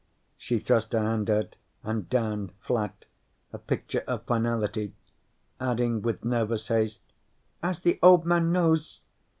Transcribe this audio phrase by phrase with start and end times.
[0.35, 3.05] She thrust her hand out and down, flat,
[3.53, 4.95] a picture of finality,
[5.59, 7.03] adding with nervous haste:
[7.61, 9.01] "As the Old Man knows.